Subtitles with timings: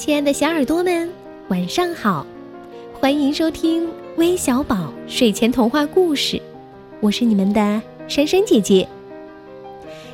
[0.00, 1.10] 亲爱的小耳朵们，
[1.48, 2.26] 晚上好！
[2.94, 6.40] 欢迎收听微小宝睡前童话故事，
[7.00, 8.88] 我是你们的珊珊姐姐。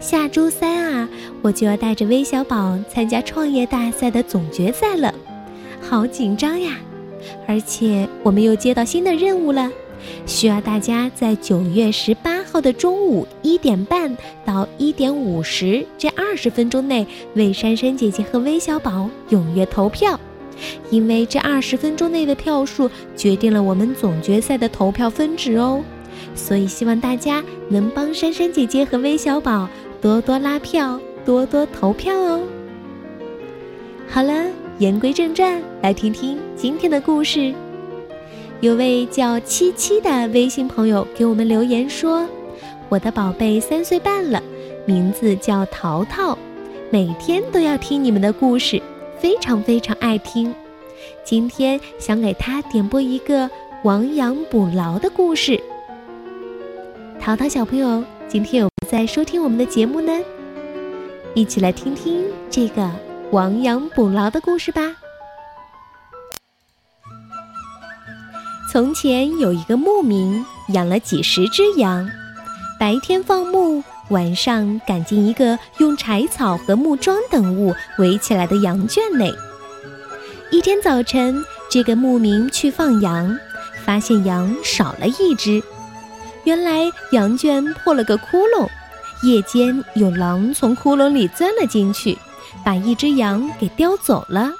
[0.00, 1.08] 下周三啊，
[1.42, 5.14] 我就要带着微小宝参加创业大赛的总决赛了，
[5.80, 6.80] 好紧张呀！
[7.46, 9.70] 而且我们又接到新的任务了，
[10.26, 12.38] 需要大家在九月十八。
[12.50, 20.18] 号的中午一点半到一点五十这二十分钟内，为珊珊姐姐和微小宝踊跃投票，
[20.90, 25.84] 因为这二十分钟内的票数决定了我们总决赛的投票分值哦。
[26.34, 29.68] 所以希望大家能帮珊珊姐姐和微小宝
[30.00, 32.40] 多多拉票，多多投票哦。
[34.08, 34.46] 好了，
[34.78, 37.54] 言归正传，来听听今天的故事。
[38.60, 42.26] 有位叫七七的微信朋友给我们留言说。
[42.88, 44.42] 我的宝贝三岁半了，
[44.84, 46.36] 名字叫淘淘，
[46.90, 48.82] 每天都要听你们的故事，
[49.20, 50.52] 非常非常爱听。
[51.22, 53.48] 今天想给他点播一个
[53.84, 55.60] 亡羊补牢的故事。
[57.20, 60.18] 淘淘小朋友，今天有在收听我们的节目呢？
[61.34, 62.90] 一起来听听这个
[63.30, 64.96] 亡羊补牢的故事吧。
[68.70, 72.06] 从前有一个牧民，养了几十只羊。
[72.78, 79.32] 白天放牧，晚上赶进一个用柴草和木桩等物围起来的羊圈内。
[80.50, 83.38] 一天早晨，这个牧民去放羊，
[83.86, 85.62] 发现羊少了一只。
[86.44, 88.68] 原来羊圈破了个窟窿，
[89.22, 92.18] 夜间有狼从窟窿里钻了进去，
[92.62, 94.52] 把一只羊给叼走了。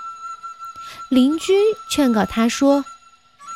[1.10, 1.52] 邻居
[1.90, 2.82] 劝告他说：“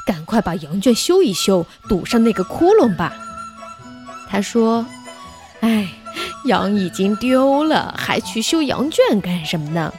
[0.06, 3.12] 赶快把羊圈修一修，堵上那个窟窿吧。”
[4.28, 4.86] 他说
[5.60, 5.88] ：“哎，
[6.46, 9.92] 羊已经丢了，还去修羊圈干什么呢？”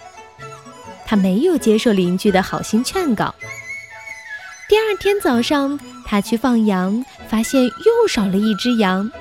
[1.06, 3.36] 他没有接受邻居的好心劝告。
[4.68, 9.12] 第二天早上，他去放羊，发现又少了一只羊。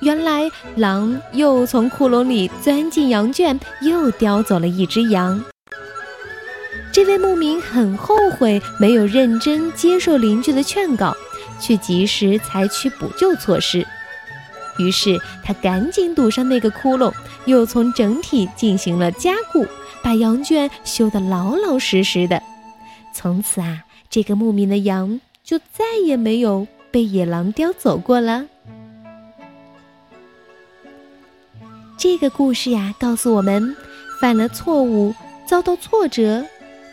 [0.00, 5.40] 原来狼又从窟窿里钻进羊圈，又叼走了一只羊。
[7.04, 11.12] 这位牧民很后悔没有认真接受邻居的劝告，
[11.58, 13.84] 却及时采取补救措施。
[14.78, 17.12] 于是他赶紧堵上那个窟窿，
[17.44, 19.66] 又从整体进行了加固，
[20.00, 22.40] 把羊圈修得老老实实的。
[23.12, 28.46] 从此啊，这个牧民的羊就再也没有被野狼叼走过了。
[31.98, 33.74] 这个故事呀，告诉我们，
[34.20, 35.12] 犯了错误
[35.44, 36.46] 遭到挫折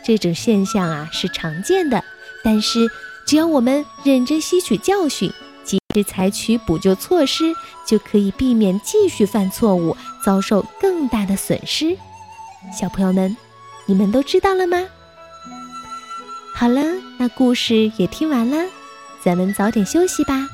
[0.04, 2.02] 这种现象啊是常见的，
[2.42, 2.88] 但是
[3.26, 5.32] 只要我们认真吸取教训。
[5.62, 7.54] 及时采取补救措施，
[7.86, 11.96] 就可以避免继续犯错误，遭受更大的损失。
[12.76, 13.36] 小朋友们，
[13.86, 14.84] 你们都知道了吗？
[16.54, 16.82] 好了，
[17.18, 18.68] 那故事也听完了，
[19.22, 20.48] 咱们早点休息吧。